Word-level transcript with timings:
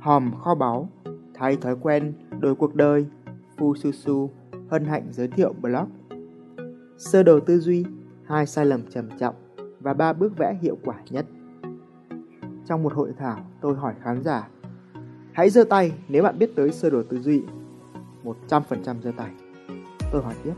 hòm 0.00 0.32
kho 0.40 0.54
báu, 0.54 0.88
thay 1.34 1.56
thói 1.56 1.76
quen, 1.80 2.12
đổi 2.40 2.54
cuộc 2.54 2.74
đời, 2.74 3.06
Phu 3.58 3.74
Su 3.74 3.92
Su 3.92 4.30
hân 4.70 4.84
hạnh 4.84 5.06
giới 5.10 5.28
thiệu 5.28 5.54
blog. 5.60 5.88
Sơ 6.98 7.22
đồ 7.22 7.40
tư 7.40 7.60
duy, 7.60 7.84
hai 8.24 8.46
sai 8.46 8.66
lầm 8.66 8.82
trầm 8.90 9.08
trọng 9.18 9.34
và 9.80 9.94
ba 9.94 10.12
bước 10.12 10.36
vẽ 10.36 10.58
hiệu 10.62 10.78
quả 10.84 10.96
nhất. 11.10 11.26
Trong 12.66 12.82
một 12.82 12.94
hội 12.94 13.12
thảo, 13.18 13.38
tôi 13.60 13.74
hỏi 13.74 13.94
khán 14.02 14.22
giả, 14.22 14.48
hãy 15.32 15.50
giơ 15.50 15.64
tay 15.64 15.92
nếu 16.08 16.22
bạn 16.22 16.38
biết 16.38 16.50
tới 16.56 16.72
sơ 16.72 16.90
đồ 16.90 17.02
tư 17.02 17.18
duy. 17.18 17.42
100% 18.48 19.00
giơ 19.02 19.12
tay. 19.16 19.30
Tôi 20.12 20.22
hỏi 20.22 20.34
tiếp, 20.44 20.52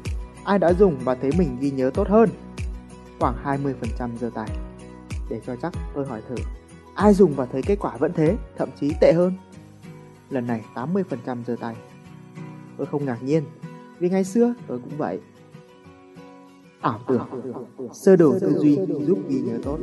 ai 0.44 0.58
đã 0.58 0.72
dùng 0.72 0.96
và 1.04 1.14
thấy 1.14 1.30
mình 1.38 1.56
ghi 1.60 1.70
nhớ 1.70 1.90
tốt 1.94 2.08
hơn? 2.08 2.28
Khoảng 3.20 3.36
20% 3.44 4.16
giơ 4.16 4.30
tay. 4.34 4.48
Để 5.30 5.40
cho 5.46 5.56
chắc, 5.56 5.72
tôi 5.94 6.06
hỏi 6.06 6.22
thử, 6.28 6.34
ai 6.94 7.14
dùng 7.14 7.32
và 7.32 7.46
thấy 7.46 7.62
kết 7.62 7.76
quả 7.80 7.96
vẫn 7.96 8.12
thế, 8.12 8.36
thậm 8.56 8.68
chí 8.80 8.92
tệ 9.00 9.12
hơn? 9.12 9.32
Lần 10.30 10.46
này 10.46 10.64
80% 10.74 11.44
giơ 11.46 11.56
tay. 11.60 11.76
Tôi 12.76 12.86
không 12.86 13.04
ngạc 13.04 13.22
nhiên, 13.22 13.44
vì 13.98 14.10
ngày 14.10 14.24
xưa 14.24 14.54
tôi 14.66 14.78
cũng 14.78 14.98
vậy. 14.98 15.20
Ảo 16.80 17.00
tưởng, 17.08 17.28
sơ 17.92 18.16
đồ 18.16 18.38
tư 18.40 18.58
duy 18.58 18.78
giúp 19.06 19.18
ghi 19.28 19.40
nhớ 19.40 19.58
tốt. 19.62 19.78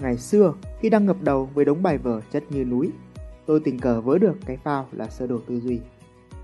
Ngày 0.00 0.16
xưa, 0.16 0.54
khi 0.80 0.90
đang 0.90 1.06
ngập 1.06 1.16
đầu 1.22 1.50
với 1.54 1.64
đống 1.64 1.82
bài 1.82 1.98
vở 1.98 2.20
chất 2.32 2.44
như 2.50 2.64
núi, 2.64 2.90
tôi 3.46 3.60
tình 3.60 3.78
cờ 3.78 4.00
vớ 4.00 4.18
được 4.18 4.36
cái 4.46 4.56
phao 4.56 4.86
là 4.92 5.08
sơ 5.08 5.26
đồ 5.26 5.38
tư 5.46 5.60
duy. 5.60 5.80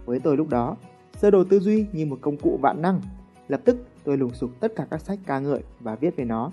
Với 0.04 0.20
tôi 0.20 0.37
lúc 0.37 0.48
đó, 0.48 0.76
sơ 1.16 1.30
đồ 1.30 1.45
tư 1.45 1.60
duy 1.60 1.87
như 1.92 2.06
một 2.06 2.18
công 2.20 2.37
cụ 2.37 2.59
vạn 2.62 2.82
năng. 2.82 3.01
Lập 3.48 3.60
tức 3.64 3.76
tôi 4.04 4.16
lùng 4.16 4.34
sục 4.34 4.51
tất 4.60 4.73
cả 4.76 4.87
các 4.90 5.01
sách 5.01 5.18
ca 5.26 5.38
ngợi 5.38 5.62
và 5.80 5.95
viết 5.95 6.16
về 6.16 6.24
nó, 6.24 6.52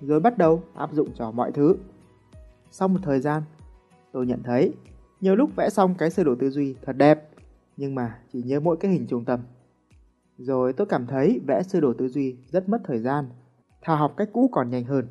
rồi 0.00 0.20
bắt 0.20 0.38
đầu 0.38 0.62
áp 0.74 0.92
dụng 0.92 1.08
cho 1.14 1.30
mọi 1.30 1.52
thứ. 1.52 1.76
Sau 2.70 2.88
một 2.88 3.00
thời 3.02 3.20
gian, 3.20 3.42
tôi 4.12 4.26
nhận 4.26 4.42
thấy 4.42 4.74
nhiều 5.20 5.36
lúc 5.36 5.50
vẽ 5.56 5.68
xong 5.70 5.94
cái 5.98 6.10
sơ 6.10 6.24
đồ 6.24 6.34
tư 6.40 6.50
duy 6.50 6.74
thật 6.82 6.92
đẹp, 6.92 7.28
nhưng 7.76 7.94
mà 7.94 8.18
chỉ 8.32 8.42
nhớ 8.42 8.60
mỗi 8.60 8.76
cái 8.76 8.90
hình 8.90 9.06
trung 9.08 9.24
tâm. 9.24 9.40
Rồi 10.36 10.72
tôi 10.72 10.86
cảm 10.86 11.06
thấy 11.06 11.40
vẽ 11.46 11.62
sơ 11.62 11.80
đồ 11.80 11.92
tư 11.98 12.08
duy 12.08 12.36
rất 12.46 12.68
mất 12.68 12.78
thời 12.84 12.98
gian, 12.98 13.28
thà 13.82 13.96
học 13.96 14.14
cách 14.16 14.28
cũ 14.32 14.48
còn 14.52 14.70
nhanh 14.70 14.84
hơn. 14.84 15.06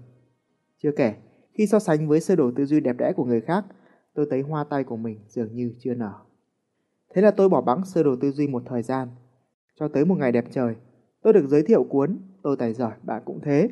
Chưa 0.83 0.91
kể, 0.97 1.15
khi 1.53 1.67
so 1.67 1.79
sánh 1.79 2.07
với 2.07 2.19
sơ 2.19 2.35
đồ 2.35 2.51
tư 2.55 2.65
duy 2.65 2.79
đẹp 2.79 2.97
đẽ 2.97 3.13
của 3.15 3.25
người 3.25 3.41
khác, 3.41 3.65
tôi 4.13 4.27
thấy 4.29 4.41
hoa 4.41 4.63
tay 4.63 4.83
của 4.83 4.97
mình 4.97 5.19
dường 5.27 5.55
như 5.55 5.73
chưa 5.79 5.93
nở. 5.93 6.13
Thế 7.15 7.21
là 7.21 7.31
tôi 7.31 7.49
bỏ 7.49 7.61
bẵng 7.61 7.85
sơ 7.85 8.03
đồ 8.03 8.15
tư 8.21 8.31
duy 8.31 8.47
một 8.47 8.63
thời 8.65 8.81
gian. 8.81 9.07
Cho 9.79 9.87
tới 9.87 10.05
một 10.05 10.17
ngày 10.17 10.31
đẹp 10.31 10.45
trời, 10.51 10.75
tôi 11.21 11.33
được 11.33 11.47
giới 11.47 11.63
thiệu 11.63 11.83
cuốn 11.83 12.19
Tôi 12.41 12.57
tài 12.57 12.73
giỏi, 12.73 12.91
bạn 13.03 13.21
cũng 13.25 13.39
thế. 13.43 13.69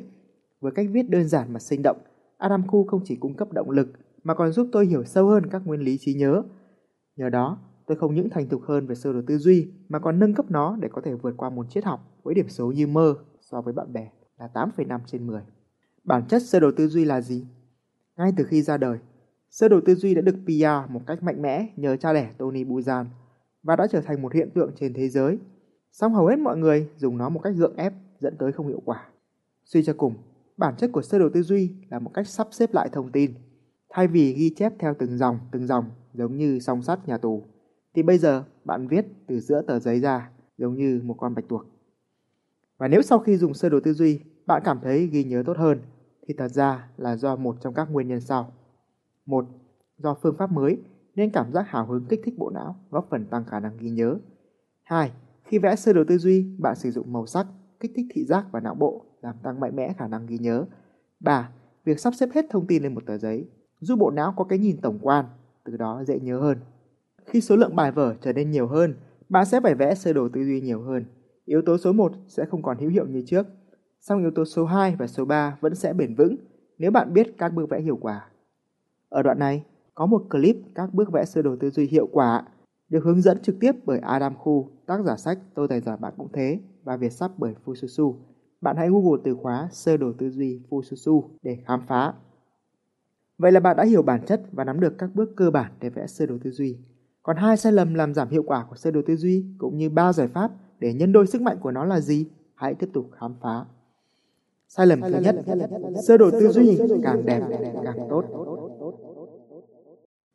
Với 0.60 0.72
cách 0.72 0.86
viết 0.92 1.10
đơn 1.10 1.28
giản 1.28 1.52
mà 1.52 1.60
sinh 1.60 1.82
động, 1.82 1.98
Adam 2.38 2.66
Khu 2.66 2.86
không 2.86 3.00
chỉ 3.04 3.16
cung 3.16 3.34
cấp 3.34 3.52
động 3.52 3.70
lực 3.70 3.88
mà 4.24 4.34
còn 4.34 4.52
giúp 4.52 4.68
tôi 4.72 4.86
hiểu 4.86 5.04
sâu 5.04 5.26
hơn 5.26 5.50
các 5.50 5.62
nguyên 5.64 5.80
lý 5.80 5.98
trí 6.00 6.14
nhớ. 6.14 6.42
Nhờ 7.16 7.28
đó, 7.28 7.58
tôi 7.86 7.96
không 7.96 8.14
những 8.14 8.30
thành 8.30 8.48
thục 8.48 8.62
hơn 8.62 8.86
về 8.86 8.94
sơ 8.94 9.12
đồ 9.12 9.20
tư 9.26 9.38
duy 9.38 9.68
mà 9.88 9.98
còn 9.98 10.18
nâng 10.18 10.34
cấp 10.34 10.50
nó 10.50 10.76
để 10.80 10.88
có 10.92 11.00
thể 11.04 11.14
vượt 11.14 11.34
qua 11.36 11.50
môn 11.50 11.68
triết 11.68 11.84
học 11.84 12.00
với 12.22 12.34
điểm 12.34 12.48
số 12.48 12.72
như 12.72 12.86
mơ 12.86 13.14
so 13.40 13.60
với 13.60 13.72
bạn 13.72 13.92
bè 13.92 14.10
là 14.38 14.48
8,5 14.54 15.00
trên 15.06 15.26
10. 15.26 15.42
Bản 16.04 16.22
chất 16.28 16.42
sơ 16.42 16.60
đồ 16.60 16.70
tư 16.76 16.88
duy 16.88 17.04
là 17.04 17.20
gì? 17.20 17.46
Ngay 18.16 18.32
từ 18.36 18.44
khi 18.44 18.62
ra 18.62 18.76
đời, 18.76 18.98
sơ 19.50 19.68
đồ 19.68 19.80
tư 19.86 19.94
duy 19.94 20.14
đã 20.14 20.20
được 20.20 20.36
PR 20.46 20.92
một 20.92 21.00
cách 21.06 21.22
mạnh 21.22 21.42
mẽ 21.42 21.68
nhờ 21.76 21.96
cha 21.96 22.12
đẻ 22.12 22.30
Tony 22.38 22.64
Buzan 22.64 23.04
và 23.62 23.76
đã 23.76 23.86
trở 23.86 24.00
thành 24.00 24.22
một 24.22 24.32
hiện 24.34 24.50
tượng 24.54 24.70
trên 24.76 24.94
thế 24.94 25.08
giới. 25.08 25.38
Song 25.92 26.14
hầu 26.14 26.26
hết 26.26 26.38
mọi 26.38 26.56
người 26.56 26.88
dùng 26.96 27.18
nó 27.18 27.28
một 27.28 27.40
cách 27.42 27.54
gượng 27.56 27.76
ép 27.76 27.92
dẫn 28.20 28.36
tới 28.38 28.52
không 28.52 28.68
hiệu 28.68 28.82
quả. 28.84 29.08
Suy 29.64 29.84
cho 29.84 29.92
cùng, 29.96 30.14
bản 30.58 30.74
chất 30.76 30.90
của 30.92 31.02
sơ 31.02 31.18
đồ 31.18 31.28
tư 31.34 31.42
duy 31.42 31.72
là 31.90 31.98
một 31.98 32.10
cách 32.14 32.26
sắp 32.26 32.48
xếp 32.50 32.74
lại 32.74 32.88
thông 32.92 33.12
tin. 33.12 33.34
Thay 33.90 34.08
vì 34.08 34.32
ghi 34.32 34.54
chép 34.56 34.72
theo 34.78 34.94
từng 34.98 35.18
dòng, 35.18 35.38
từng 35.52 35.66
dòng 35.66 35.84
giống 36.14 36.36
như 36.36 36.58
song 36.58 36.82
sắt 36.82 37.08
nhà 37.08 37.18
tù, 37.18 37.44
thì 37.94 38.02
bây 38.02 38.18
giờ 38.18 38.44
bạn 38.64 38.88
viết 38.88 39.06
từ 39.26 39.40
giữa 39.40 39.62
tờ 39.62 39.78
giấy 39.78 40.00
ra 40.00 40.30
giống 40.56 40.74
như 40.74 41.00
một 41.04 41.14
con 41.18 41.34
bạch 41.34 41.48
tuộc. 41.48 41.62
Và 42.78 42.88
nếu 42.88 43.02
sau 43.02 43.18
khi 43.18 43.36
dùng 43.36 43.54
sơ 43.54 43.68
đồ 43.68 43.80
tư 43.84 43.92
duy, 43.92 44.20
bạn 44.46 44.62
cảm 44.64 44.78
thấy 44.82 45.06
ghi 45.06 45.24
nhớ 45.24 45.42
tốt 45.46 45.56
hơn, 45.56 45.80
thì 46.28 46.34
thật 46.38 46.48
ra 46.48 46.88
là 46.96 47.16
do 47.16 47.36
một 47.36 47.56
trong 47.60 47.74
các 47.74 47.88
nguyên 47.90 48.08
nhân 48.08 48.20
sau. 48.20 48.52
Một, 49.26 49.44
do 49.98 50.14
phương 50.22 50.36
pháp 50.38 50.52
mới 50.52 50.78
nên 51.14 51.30
cảm 51.30 51.52
giác 51.52 51.64
hào 51.68 51.86
hứng 51.86 52.06
kích 52.08 52.20
thích 52.24 52.38
bộ 52.38 52.50
não, 52.50 52.76
góp 52.90 53.06
phần 53.10 53.26
tăng 53.26 53.44
khả 53.44 53.60
năng 53.60 53.76
ghi 53.76 53.90
nhớ. 53.90 54.18
Hai, 54.82 55.12
khi 55.44 55.58
vẽ 55.58 55.76
sơ 55.76 55.92
đồ 55.92 56.04
tư 56.08 56.18
duy, 56.18 56.56
bạn 56.58 56.76
sử 56.76 56.90
dụng 56.90 57.12
màu 57.12 57.26
sắc, 57.26 57.46
kích 57.80 57.92
thích 57.96 58.06
thị 58.10 58.24
giác 58.24 58.46
và 58.52 58.60
não 58.60 58.74
bộ, 58.74 59.04
làm 59.20 59.34
tăng 59.42 59.60
mạnh 59.60 59.76
mẽ 59.76 59.92
khả 59.98 60.08
năng 60.08 60.26
ghi 60.26 60.38
nhớ. 60.38 60.64
Ba, 61.20 61.50
việc 61.84 62.00
sắp 62.00 62.14
xếp 62.14 62.28
hết 62.34 62.46
thông 62.50 62.66
tin 62.66 62.82
lên 62.82 62.94
một 62.94 63.06
tờ 63.06 63.18
giấy, 63.18 63.48
giúp 63.80 63.96
bộ 63.96 64.10
não 64.10 64.34
có 64.36 64.44
cái 64.44 64.58
nhìn 64.58 64.80
tổng 64.80 64.98
quan, 65.02 65.24
từ 65.64 65.76
đó 65.76 66.04
dễ 66.06 66.20
nhớ 66.20 66.38
hơn. 66.40 66.58
Khi 67.26 67.40
số 67.40 67.56
lượng 67.56 67.76
bài 67.76 67.92
vở 67.92 68.14
trở 68.20 68.32
nên 68.32 68.50
nhiều 68.50 68.66
hơn, 68.66 68.94
bạn 69.28 69.46
sẽ 69.46 69.60
phải 69.60 69.74
vẽ 69.74 69.94
sơ 69.94 70.12
đồ 70.12 70.28
tư 70.28 70.44
duy 70.44 70.60
nhiều 70.60 70.82
hơn. 70.82 71.04
Yếu 71.44 71.62
tố 71.62 71.78
số 71.78 71.92
1 71.92 72.12
sẽ 72.28 72.44
không 72.44 72.62
còn 72.62 72.78
hữu 72.78 72.90
hiệu 72.90 73.06
như 73.06 73.22
trước, 73.26 73.46
song 74.00 74.20
yếu 74.20 74.30
tố 74.30 74.44
số 74.44 74.64
2 74.64 74.96
và 74.98 75.06
số 75.06 75.24
3 75.24 75.58
vẫn 75.60 75.74
sẽ 75.74 75.92
bền 75.92 76.14
vững 76.14 76.36
nếu 76.78 76.90
bạn 76.90 77.12
biết 77.12 77.38
các 77.38 77.48
bước 77.48 77.68
vẽ 77.70 77.80
hiệu 77.80 77.98
quả. 78.00 78.26
Ở 79.08 79.22
đoạn 79.22 79.38
này, 79.38 79.64
có 79.94 80.06
một 80.06 80.22
clip 80.30 80.56
các 80.74 80.94
bước 80.94 81.12
vẽ 81.12 81.24
sơ 81.24 81.42
đồ 81.42 81.56
tư 81.60 81.70
duy 81.70 81.86
hiệu 81.86 82.08
quả 82.12 82.44
được 82.88 83.04
hướng 83.04 83.20
dẫn 83.20 83.42
trực 83.42 83.56
tiếp 83.60 83.72
bởi 83.84 83.98
Adam 83.98 84.34
Khu, 84.34 84.70
tác 84.86 85.02
giả 85.04 85.16
sách 85.16 85.38
Tôi 85.54 85.68
tài 85.68 85.80
giỏi 85.80 85.96
bạn 85.96 86.12
cũng 86.16 86.28
thế 86.32 86.60
và 86.84 86.96
Việt 86.96 87.12
sắp 87.12 87.30
bởi 87.36 87.54
Fususu. 87.64 88.14
Bạn 88.60 88.76
hãy 88.76 88.88
Google 88.88 89.20
từ 89.24 89.34
khóa 89.34 89.68
sơ 89.72 89.96
đồ 89.96 90.12
tư 90.18 90.30
duy 90.30 90.60
Fususu 90.70 91.22
để 91.42 91.58
khám 91.66 91.80
phá. 91.88 92.14
Vậy 93.38 93.52
là 93.52 93.60
bạn 93.60 93.76
đã 93.76 93.84
hiểu 93.84 94.02
bản 94.02 94.26
chất 94.26 94.42
và 94.52 94.64
nắm 94.64 94.80
được 94.80 94.98
các 94.98 95.10
bước 95.14 95.36
cơ 95.36 95.50
bản 95.50 95.72
để 95.80 95.90
vẽ 95.90 96.06
sơ 96.06 96.26
đồ 96.26 96.34
tư 96.44 96.50
duy. 96.50 96.76
Còn 97.22 97.36
hai 97.36 97.56
sai 97.56 97.72
lầm 97.72 97.94
làm 97.94 98.14
giảm 98.14 98.28
hiệu 98.28 98.42
quả 98.46 98.66
của 98.70 98.76
sơ 98.76 98.90
đồ 98.90 99.00
tư 99.06 99.16
duy 99.16 99.44
cũng 99.58 99.78
như 99.78 99.90
ba 99.90 100.12
giải 100.12 100.28
pháp 100.28 100.50
để 100.78 100.94
nhân 100.94 101.12
đôi 101.12 101.26
sức 101.26 101.42
mạnh 101.42 101.56
của 101.60 101.70
nó 101.70 101.84
là 101.84 102.00
gì? 102.00 102.26
Hãy 102.54 102.74
tiếp 102.74 102.88
tục 102.92 103.10
khám 103.12 103.34
phá. 103.42 103.64
Sai 104.68 104.86
lầm 104.86 105.00
thứ 105.00 105.20
nhất, 105.20 105.36
sơ 106.06 106.16
đồ 106.16 106.30
tư 106.30 106.48
duy 106.48 106.78
càng 107.02 107.26
đẹp 107.26 107.42
càng 107.84 108.08
tốt. 108.10 108.24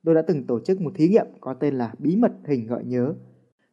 Tôi 0.03 0.16
đã 0.16 0.22
từng 0.22 0.47
tổ 0.47 0.59
chức 0.59 0.81
một 0.81 0.91
thí 0.95 1.07
nghiệm 1.07 1.25
có 1.41 1.53
tên 1.53 1.78
là 1.78 1.94
bí 2.00 2.16
mật 2.16 2.31
hình 2.45 2.67
gợi 2.67 2.84
nhớ. 2.84 3.13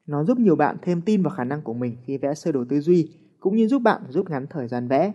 Nó 0.06 0.24
giúp 0.24 0.38
nhiều 0.38 0.56
bạn 0.56 0.76
thêm 0.82 1.00
tin 1.02 1.22
vào 1.22 1.30
khả 1.36 1.44
năng 1.44 1.62
của 1.62 1.74
mình 1.74 1.96
khi 2.04 2.18
vẽ 2.18 2.34
sơ 2.34 2.52
đồ 2.52 2.64
tư 2.68 2.80
duy, 2.80 3.10
cũng 3.40 3.56
như 3.56 3.68
giúp 3.68 3.82
bạn 3.82 4.02
rút 4.08 4.30
ngắn 4.30 4.46
thời 4.46 4.68
gian 4.68 4.88
vẽ. 4.88 5.12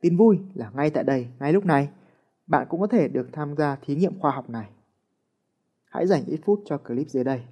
Tin 0.00 0.16
vui 0.16 0.38
là 0.54 0.70
ngay 0.74 0.90
tại 0.90 1.04
đây, 1.04 1.26
ngay 1.38 1.52
lúc 1.52 1.64
này, 1.64 1.90
bạn 2.46 2.66
cũng 2.70 2.80
có 2.80 2.86
thể 2.86 3.08
được 3.08 3.28
tham 3.32 3.56
gia 3.56 3.76
thí 3.76 3.96
nghiệm 3.96 4.18
khoa 4.20 4.30
học 4.30 4.50
này. 4.50 4.70
Hãy 5.84 6.06
dành 6.06 6.24
ít 6.26 6.40
phút 6.44 6.62
cho 6.64 6.78
clip 6.78 7.08
dưới 7.08 7.24
đây. 7.24 7.42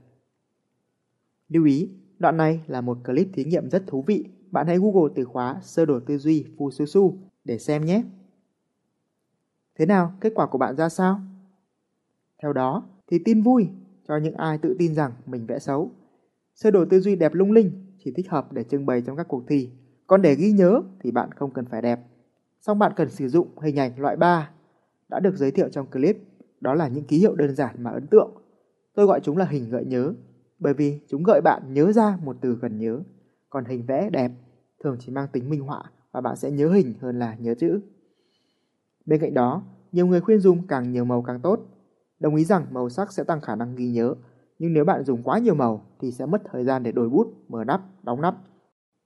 Lưu 1.49 1.65
ý, 1.65 1.91
đoạn 2.19 2.37
này 2.37 2.61
là 2.67 2.81
một 2.81 2.99
clip 3.05 3.29
thí 3.33 3.45
nghiệm 3.45 3.71
rất 3.71 3.85
thú 3.87 4.03
vị. 4.03 4.25
Bạn 4.51 4.67
hãy 4.67 4.79
Google 4.79 5.13
từ 5.17 5.25
khóa 5.25 5.61
sơ 5.63 5.87
đồ 5.87 6.01
tư 6.01 6.19
duy 6.19 6.47
Fususu 6.57 7.17
để 7.45 7.59
xem 7.59 7.85
nhé. 7.85 8.03
Thế 9.79 9.87
nào, 9.87 10.13
kết 10.21 10.33
quả 10.35 10.47
của 10.47 10.59
bạn 10.59 10.77
ra 10.77 10.89
sao? 10.89 11.21
Theo 12.43 12.53
đó 12.53 12.87
thì 13.07 13.19
tin 13.25 13.43
vui 13.43 13.69
cho 14.09 14.17
những 14.17 14.35
ai 14.35 14.59
tự 14.59 14.77
tin 14.79 14.95
rằng 14.95 15.13
mình 15.27 15.47
vẽ 15.47 15.59
xấu. 15.59 15.91
Sơ 16.55 16.71
đồ 16.71 16.85
tư 16.91 17.01
duy 17.01 17.17
đẹp 17.17 17.35
lung 17.35 17.53
linh 17.53 17.86
chỉ 18.07 18.13
thích 18.17 18.31
hợp 18.31 18.53
để 18.53 18.65
trưng 18.65 18.87
bày 18.87 19.03
trong 19.03 19.17
các 19.17 19.29
cuộc 19.29 19.43
thi. 19.49 19.71
Còn 20.07 20.23
để 20.23 20.35
ghi 20.35 20.53
nhớ 20.53 20.83
thì 21.01 21.11
bạn 21.11 21.33
không 21.33 21.51
cần 21.51 21.65
phải 21.65 21.83
đẹp. 21.83 22.01
Song 22.61 22.79
bạn 22.79 22.93
cần 22.97 23.11
sử 23.11 23.29
dụng 23.29 23.59
hình 23.59 23.79
ảnh 23.79 24.01
loại 24.01 24.17
3 24.17 24.51
đã 25.09 25.21
được 25.21 25.37
giới 25.37 25.51
thiệu 25.51 25.69
trong 25.69 25.87
clip. 25.87 26.17
Đó 26.61 26.75
là 26.75 26.89
những 26.89 27.05
ký 27.05 27.19
hiệu 27.19 27.35
đơn 27.35 27.55
giản 27.55 27.83
mà 27.83 27.91
ấn 27.91 28.07
tượng. 28.07 28.31
Tôi 28.95 29.07
gọi 29.07 29.21
chúng 29.23 29.37
là 29.37 29.45
hình 29.45 29.71
gợi 29.71 29.85
nhớ 29.85 30.13
bởi 30.59 30.75
vì 30.75 31.01
chúng 31.09 31.23
gợi 31.23 31.41
bạn 31.45 31.63
nhớ 31.75 31.93
ra 31.93 32.19
một 32.25 32.37
từ 32.41 32.59
gần 32.61 32.79
nhớ. 32.79 33.01
Còn 33.51 33.65
hình 33.65 33.87
vẽ 33.87 34.11
đẹp 34.11 34.31
thường 34.85 34.97
chỉ 35.01 35.13
mang 35.13 35.29
tính 35.33 35.51
minh 35.51 35.61
họa 35.61 35.83
và 36.13 36.21
bạn 36.21 36.37
sẽ 36.37 36.51
nhớ 36.51 36.69
hình 36.69 36.95
hơn 37.01 37.19
là 37.19 37.37
nhớ 37.39 37.55
chữ. 37.55 37.81
Bên 39.07 39.21
cạnh 39.21 39.35
đó, 39.35 39.63
nhiều 39.93 40.07
người 40.07 40.21
khuyên 40.21 40.41
dùng 40.41 40.67
càng 40.67 40.93
nhiều 40.93 41.05
màu 41.05 41.23
càng 41.23 41.41
tốt 41.41 41.61
Đồng 42.19 42.35
ý 42.35 42.45
rằng 42.45 42.67
màu 42.71 42.89
sắc 42.89 43.13
sẽ 43.13 43.25
tăng 43.25 43.41
khả 43.41 43.57
năng 43.57 43.77
ghi 43.77 43.91
nhớ, 43.91 44.15
nhưng 44.59 44.73
nếu 44.73 44.85
bạn 44.85 45.05
dùng 45.05 45.23
quá 45.23 45.39
nhiều 45.39 45.55
màu 45.55 45.83
thì 46.01 46.13
sẽ 46.13 46.27
mất 46.27 46.43
thời 46.45 46.65
gian 46.65 46.83
để 46.83 46.93
đổi 46.93 47.09
bút, 47.09 47.35
mở 47.49 47.65
nắp, 47.65 47.81
đóng 48.03 48.21
nắp. 48.21 48.37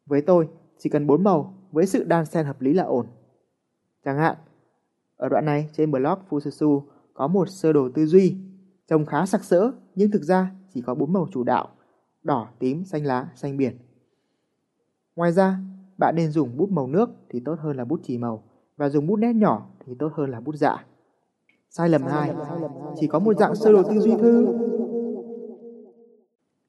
Với 0.07 0.23
tôi, 0.23 0.49
chỉ 0.79 0.91
cần 0.91 1.07
4 1.07 1.25
màu 1.25 1.55
với 1.73 1.87
sự 1.87 2.05
đan 2.05 2.27
xen 2.27 2.47
hợp 2.47 2.61
lý 2.61 2.73
là 2.73 2.83
ổn. 2.83 3.07
Chẳng 4.05 4.19
hạn, 4.19 4.37
ở 5.17 5.29
đoạn 5.29 5.45
này 5.45 5.71
trên 5.73 5.91
blog 5.91 6.19
Fususu 6.29 6.83
có 7.15 7.27
một 7.29 7.49
sơ 7.49 7.73
đồ 7.73 7.89
tư 7.95 8.07
duy, 8.07 8.37
trông 8.89 9.07
khá 9.07 9.27
sặc 9.27 9.45
sỡ 9.45 9.73
nhưng 9.95 10.11
thực 10.11 10.23
ra 10.23 10.51
chỉ 10.75 10.83
có 10.83 10.95
4 10.95 11.13
màu 11.13 11.29
chủ 11.33 11.45
đạo, 11.45 11.69
đỏ, 12.23 12.49
tím, 12.59 12.85
xanh 12.85 13.05
lá, 13.05 13.29
xanh 13.35 13.57
biển. 13.57 13.79
Ngoài 15.17 15.33
ra, 15.33 15.59
bạn 15.99 16.17
nên 16.17 16.31
dùng 16.31 16.57
bút 16.57 16.71
màu 16.71 16.87
nước 16.87 17.11
thì 17.29 17.41
tốt 17.41 17.57
hơn 17.61 17.77
là 17.77 17.85
bút 17.85 18.01
chì 18.03 18.19
màu 18.19 18.43
và 18.77 18.89
dùng 18.89 19.07
bút 19.07 19.17
nét 19.17 19.33
nhỏ 19.33 19.67
thì 19.87 19.95
tốt 19.99 20.13
hơn 20.15 20.31
là 20.31 20.41
bút 20.41 20.55
dạ. 20.57 20.85
Sai 21.71 21.89
lầm 21.89 22.03
2. 22.03 22.35
Chỉ 22.97 23.07
có 23.07 23.19
một 23.19 23.39
dạng 23.39 23.55
sơ 23.55 23.73
đồ 23.73 23.83
tư 23.83 24.01
duy 24.01 24.15
thư. 24.21 24.47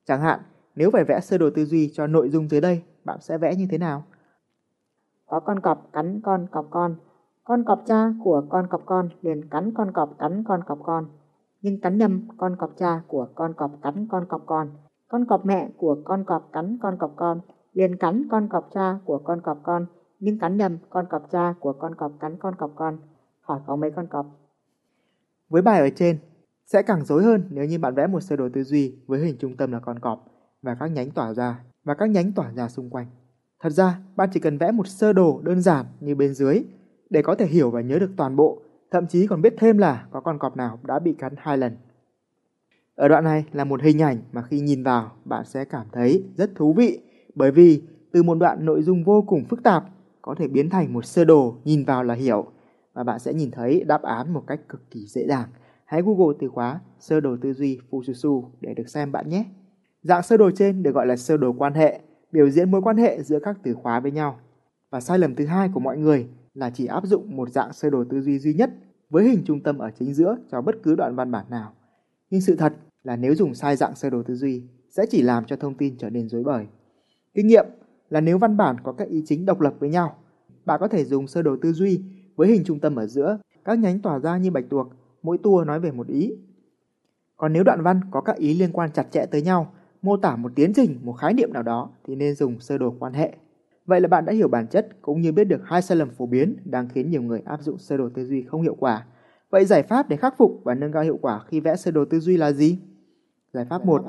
Chẳng 0.06 0.22
hạn, 0.22 0.40
nếu 0.76 0.92
phải 0.92 1.04
vẽ 1.04 1.20
sơ 1.20 1.38
đồ 1.38 1.50
tư 1.56 1.66
duy 1.66 1.92
cho 1.94 2.08
nội 2.08 2.30
dung 2.30 2.48
dưới 2.50 2.62
đây, 2.62 2.84
bạn 3.04 3.18
sẽ 3.22 3.38
vẽ 3.38 3.56
như 3.56 3.68
thế 3.72 3.78
nào? 3.78 4.04
Có 5.26 5.40
con 5.40 5.60
cọp 5.60 5.90
cắn 5.94 6.22
con 6.24 6.48
cọp 6.52 6.68
con. 6.70 6.96
Con 7.44 7.64
cọp 7.64 7.84
cha 7.86 8.14
của 8.24 8.46
con 8.50 8.68
cọp 8.68 8.82
con 8.86 9.10
liền 9.22 9.50
cắn 9.50 9.74
con 9.74 9.92
cọp 9.92 10.20
cắn 10.20 10.44
con 10.44 10.64
cọp 10.64 10.80
con. 10.84 11.06
nhưng 11.62 11.82
cắn 11.82 11.98
nhầm 11.98 12.28
con 12.38 12.56
cọp 12.56 12.72
cha 12.78 13.02
của 13.08 13.28
con 13.36 13.54
cọp 13.54 13.72
cắn 13.82 14.08
con 14.12 14.26
cọp 14.26 14.42
con. 14.46 14.70
Con 15.08 15.26
cọp 15.26 15.46
mẹ 15.46 15.70
của 15.78 15.98
con 16.06 16.24
cọp 16.24 16.50
cắn 16.54 16.78
con 16.82 16.98
cọp 16.98 17.14
con, 17.16 17.42
liền 17.74 17.98
cắn 17.98 18.28
con 18.32 18.48
cọp 18.50 18.70
cha 18.74 19.00
của 19.06 19.18
con 19.18 19.42
cọp 19.42 19.58
con, 19.64 19.86
nhưng 20.20 20.40
cắn 20.40 20.58
nhầm 20.58 20.78
con 20.90 21.06
cọp 21.10 21.32
cha 21.32 21.54
của 21.60 21.74
con 21.74 21.96
cọp 21.96 22.12
cắn 22.20 22.38
con 22.38 22.56
cọp 22.56 22.72
con. 22.76 22.98
Hỏi 23.42 23.60
có 23.68 23.76
mấy 23.76 23.92
con 23.92 24.08
cọp? 24.08 24.26
Với 25.50 25.62
bài 25.62 25.80
ở 25.80 25.90
trên, 25.96 26.18
sẽ 26.74 26.82
càng 26.82 27.06
rối 27.06 27.24
hơn 27.24 27.44
nếu 27.50 27.66
như 27.66 27.80
bạn 27.80 27.96
vẽ 27.96 28.08
một 28.08 28.20
sơ 28.20 28.36
đồ 28.36 28.50
tư 28.54 28.64
duy 28.64 28.96
với 29.08 29.20
hình 29.20 29.36
trung 29.40 29.58
tâm 29.58 29.72
là 29.72 29.80
con 29.80 30.00
cọp 30.00 30.26
và 30.62 30.76
các 30.80 30.88
nhánh 30.88 31.12
tỏa 31.12 31.34
ra 31.34 31.60
và 31.84 31.94
các 31.94 32.10
nhánh 32.10 32.32
tỏa 32.32 32.52
ra 32.54 32.70
xung 32.70 32.90
quanh. 32.90 33.06
Thật 33.60 33.70
ra, 33.70 34.00
bạn 34.16 34.30
chỉ 34.34 34.40
cần 34.40 34.58
vẽ 34.58 34.72
một 34.72 34.88
sơ 34.88 35.14
đồ 35.14 35.42
đơn 35.44 35.62
giản 35.62 35.86
như 36.00 36.16
bên 36.16 36.34
dưới 36.34 36.64
để 37.10 37.22
có 37.22 37.36
thể 37.36 37.46
hiểu 37.46 37.72
và 37.72 37.82
nhớ 37.82 38.00
được 38.00 38.12
toàn 38.18 38.36
bộ, 38.36 38.62
thậm 38.92 39.08
chí 39.08 39.28
còn 39.28 39.42
biết 39.42 39.54
thêm 39.58 39.78
là 39.78 40.06
có 40.12 40.22
con 40.22 40.40
cọp 40.40 40.58
nào 40.58 40.80
đã 40.84 41.00
bị 41.00 41.14
cắn 41.14 41.34
hai 41.38 41.58
lần. 41.58 41.78
Ở 42.96 43.08
đoạn 43.08 43.24
này 43.24 43.46
là 43.52 43.64
một 43.64 43.82
hình 43.82 44.02
ảnh 44.02 44.18
mà 44.32 44.42
khi 44.42 44.60
nhìn 44.60 44.84
vào 44.84 45.12
bạn 45.26 45.46
sẽ 45.46 45.66
cảm 45.66 45.88
thấy 45.92 46.24
rất 46.38 46.52
thú 46.56 46.74
vị 46.74 47.00
bởi 47.36 47.52
vì 47.52 47.82
từ 48.12 48.24
một 48.24 48.36
đoạn 48.36 48.66
nội 48.66 48.84
dung 48.84 49.04
vô 49.04 49.22
cùng 49.28 49.46
phức 49.50 49.64
tạp 49.64 49.84
có 50.22 50.36
thể 50.38 50.48
biến 50.48 50.70
thành 50.70 50.94
một 50.94 51.06
sơ 51.06 51.26
đồ 51.26 51.56
nhìn 51.64 51.86
vào 51.86 52.04
là 52.04 52.14
hiểu 52.14 52.46
và 52.94 53.04
bạn 53.04 53.20
sẽ 53.20 53.34
nhìn 53.34 53.52
thấy 53.52 53.84
đáp 53.84 54.02
án 54.02 54.34
một 54.34 54.44
cách 54.48 54.60
cực 54.70 54.92
kỳ 54.92 55.06
dễ 55.08 55.26
dàng. 55.28 55.48
Hãy 55.92 56.02
Google 56.02 56.38
từ 56.40 56.48
khóa 56.50 56.80
sơ 57.00 57.20
đồ 57.20 57.38
tư 57.42 57.54
duy 57.54 57.80
Fususu 57.90 58.44
để 58.62 58.74
được 58.74 58.90
xem 58.90 59.12
bạn 59.12 59.30
nhé. 59.30 59.46
Dạng 60.04 60.24
sơ 60.24 60.38
đồ 60.38 60.52
trên 60.52 60.84
được 60.84 60.96
gọi 60.96 61.08
là 61.08 61.16
sơ 61.16 61.38
đồ 61.38 61.54
quan 61.58 61.74
hệ, 61.74 62.02
biểu 62.32 62.50
diễn 62.50 62.72
mối 62.72 62.82
quan 62.82 62.98
hệ 62.98 63.24
giữa 63.24 63.40
các 63.40 63.58
từ 63.64 63.74
khóa 63.74 64.00
với 64.00 64.12
nhau. 64.12 64.40
Và 64.90 65.02
sai 65.02 65.20
lầm 65.20 65.36
thứ 65.36 65.46
hai 65.46 65.70
của 65.74 65.80
mọi 65.80 65.98
người 65.98 66.28
là 66.54 66.70
chỉ 66.70 66.86
áp 66.86 67.06
dụng 67.06 67.36
một 67.36 67.50
dạng 67.50 67.74
sơ 67.74 67.90
đồ 67.90 68.04
tư 68.10 68.22
duy 68.22 68.40
duy 68.40 68.54
nhất 68.54 68.72
với 69.10 69.30
hình 69.30 69.44
trung 69.46 69.64
tâm 69.64 69.78
ở 69.78 69.92
chính 70.00 70.14
giữa 70.14 70.38
cho 70.52 70.62
bất 70.62 70.76
cứ 70.84 70.96
đoạn 70.96 71.16
văn 71.16 71.32
bản 71.32 71.46
nào. 71.50 71.74
Nhưng 72.30 72.42
sự 72.42 72.56
thật 72.56 72.74
là 73.04 73.16
nếu 73.16 73.36
dùng 73.36 73.54
sai 73.54 73.76
dạng 73.76 73.96
sơ 73.96 74.10
đồ 74.10 74.24
tư 74.24 74.36
duy 74.36 74.64
sẽ 74.90 75.06
chỉ 75.10 75.22
làm 75.22 75.46
cho 75.46 75.56
thông 75.56 75.76
tin 75.76 75.96
trở 75.98 76.10
nên 76.10 76.30
rối 76.30 76.44
bời. 76.44 76.66
Kinh 77.34 77.48
nghiệm 77.48 77.66
là 78.10 78.22
nếu 78.22 78.38
văn 78.38 78.58
bản 78.58 78.76
có 78.84 78.92
các 78.92 79.08
ý 79.08 79.24
chính 79.26 79.46
độc 79.46 79.62
lập 79.62 79.74
với 79.80 79.90
nhau, 79.90 80.16
bạn 80.66 80.80
có 80.80 80.88
thể 80.88 81.06
dùng 81.06 81.28
sơ 81.28 81.42
đồ 81.42 81.58
tư 81.62 81.74
duy 81.74 82.02
với 82.36 82.48
hình 82.48 82.64
trung 82.66 82.80
tâm 82.80 82.96
ở 82.96 83.08
giữa, 83.08 83.38
các 83.66 83.80
nhánh 83.80 84.00
tỏa 84.00 84.20
ra 84.20 84.38
như 84.38 84.52
bạch 84.52 84.66
tuộc, 84.70 84.88
mỗi 85.24 85.38
tour 85.38 85.68
nói 85.68 85.80
về 85.80 85.92
một 85.92 86.08
ý. 86.08 86.34
Còn 87.38 87.54
nếu 87.54 87.64
đoạn 87.64 87.82
văn 87.82 88.02
có 88.12 88.22
các 88.22 88.36
ý 88.36 88.54
liên 88.54 88.72
quan 88.72 88.92
chặt 88.92 89.08
chẽ 89.12 89.26
tới 89.26 89.42
nhau, 89.42 89.74
mô 90.02 90.18
tả 90.18 90.36
một 90.36 90.52
tiến 90.56 90.74
trình, 90.76 91.00
một 91.04 91.14
khái 91.14 91.34
niệm 91.34 91.54
nào 91.54 91.64
đó 91.64 91.90
thì 92.04 92.16
nên 92.16 92.36
dùng 92.36 92.60
sơ 92.60 92.78
đồ 92.78 92.96
quan 93.00 93.14
hệ. 93.14 93.36
Vậy 93.86 94.02
là 94.02 94.08
bạn 94.08 94.26
đã 94.26 94.34
hiểu 94.34 94.48
bản 94.48 94.68
chất 94.68 94.88
cũng 95.02 95.22
như 95.22 95.32
biết 95.32 95.44
được 95.44 95.62
hai 95.64 95.82
sai 95.82 95.98
lầm 95.98 96.10
phổ 96.10 96.26
biến 96.26 96.56
đang 96.66 96.90
khiến 96.90 97.12
nhiều 97.12 97.22
người 97.22 97.42
áp 97.46 97.62
dụng 97.62 97.78
sơ 97.78 97.98
đồ 97.98 98.10
tư 98.14 98.26
duy 98.26 98.42
không 98.42 98.62
hiệu 98.62 98.76
quả. 98.80 99.06
Vậy 99.50 99.66
giải 99.66 99.84
pháp 99.84 100.10
để 100.10 100.18
khắc 100.18 100.38
phục 100.38 100.62
và 100.64 100.76
nâng 100.76 100.92
cao 100.92 101.04
hiệu 101.04 101.18
quả 101.22 101.40
khi 101.48 101.60
vẽ 101.60 101.76
sơ 101.76 101.92
đồ 101.92 102.06
tư 102.06 102.20
duy 102.20 102.38
là 102.38 102.52
gì? 102.52 102.80
Giải 103.54 103.66
pháp 103.66 103.86
1. 103.86 104.04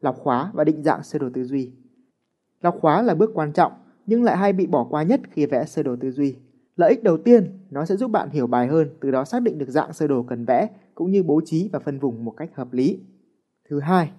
Lọc 0.00 0.16
khóa 0.18 0.50
và 0.54 0.64
định 0.64 0.82
dạng 0.82 1.02
sơ 1.02 1.18
đồ 1.18 1.28
tư 1.34 1.44
duy. 1.44 1.72
Lọc 2.60 2.78
khóa 2.80 3.02
là 3.02 3.14
bước 3.14 3.30
quan 3.34 3.52
trọng 3.52 3.72
nhưng 4.06 4.22
lại 4.22 4.36
hay 4.36 4.52
bị 4.52 4.66
bỏ 4.66 4.84
qua 4.90 5.02
nhất 5.02 5.20
khi 5.30 5.46
vẽ 5.46 5.64
sơ 5.64 5.82
đồ 5.82 5.96
tư 6.00 6.10
duy. 6.10 6.36
Lợi 6.78 6.90
ích 6.90 7.02
đầu 7.02 7.16
tiên, 7.16 7.58
nó 7.70 7.84
sẽ 7.84 7.96
giúp 7.96 8.10
bạn 8.10 8.30
hiểu 8.30 8.46
bài 8.46 8.66
hơn, 8.66 8.88
từ 9.00 9.10
đó 9.10 9.24
xác 9.24 9.42
định 9.42 9.58
được 9.58 9.68
dạng 9.68 9.92
sơ 9.92 10.06
đồ 10.06 10.22
cần 10.22 10.44
vẽ 10.44 10.68
cũng 10.94 11.10
như 11.10 11.22
bố 11.22 11.40
trí 11.44 11.68
và 11.72 11.78
phân 11.78 11.98
vùng 11.98 12.24
một 12.24 12.34
cách 12.36 12.50
hợp 12.54 12.72
lý. 12.72 13.00
Thứ 13.68 13.80
hai, 13.80 14.10